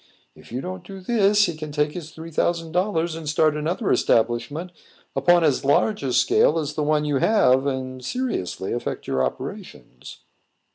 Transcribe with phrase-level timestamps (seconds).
[0.33, 3.91] If you don't do this, he can take his three thousand dollars and start another
[3.91, 4.71] establishment
[5.15, 10.21] upon as large a scale as the one you have, and seriously affect your operations."